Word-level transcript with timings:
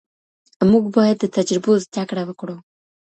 موږ 0.71 0.85
باید 0.95 1.17
د 1.19 1.25
تجربو 1.35 1.71
زده 1.85 2.03
کړه 2.09 2.23
وکړو. 2.25 2.57